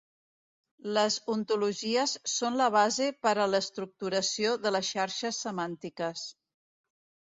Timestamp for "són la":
2.37-2.71